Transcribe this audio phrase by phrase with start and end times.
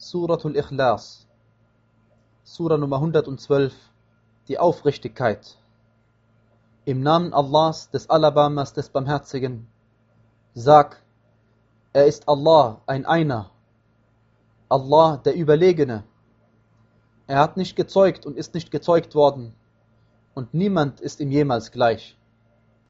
[0.00, 1.26] Suratul Ikhlas,
[2.44, 3.74] Sura Nummer 112,
[4.46, 5.58] die Aufrichtigkeit.
[6.84, 9.66] Im Namen Allahs, des Alabamas, des Barmherzigen,
[10.54, 11.02] sag,
[11.92, 13.50] er ist Allah, ein Einer,
[14.68, 16.04] Allah, der Überlegene.
[17.26, 19.52] Er hat nicht gezeugt und ist nicht gezeugt worden,
[20.32, 22.16] und niemand ist ihm jemals gleich.